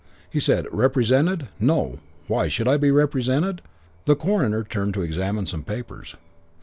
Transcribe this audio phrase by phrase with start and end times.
[0.31, 1.47] He said, "Represented?
[1.59, 1.99] No.
[2.25, 3.61] Why should I be represented?"
[4.05, 6.15] The coroner turned to examine some papers.